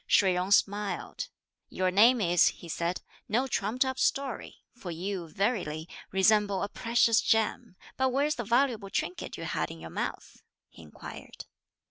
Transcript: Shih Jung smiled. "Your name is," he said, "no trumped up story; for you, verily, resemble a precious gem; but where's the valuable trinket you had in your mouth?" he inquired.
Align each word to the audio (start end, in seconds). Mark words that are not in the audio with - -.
Shih 0.07 0.33
Jung 0.33 0.49
smiled. 0.49 1.27
"Your 1.69 1.91
name 1.91 2.21
is," 2.21 2.47
he 2.47 2.67
said, 2.67 3.03
"no 3.29 3.45
trumped 3.45 3.85
up 3.85 3.99
story; 3.99 4.63
for 4.73 4.89
you, 4.89 5.27
verily, 5.29 5.87
resemble 6.11 6.63
a 6.63 6.69
precious 6.69 7.21
gem; 7.21 7.75
but 7.97 8.09
where's 8.09 8.33
the 8.33 8.43
valuable 8.43 8.89
trinket 8.89 9.37
you 9.37 9.43
had 9.43 9.69
in 9.69 9.79
your 9.79 9.91
mouth?" 9.91 10.41
he 10.69 10.81
inquired. 10.81 11.45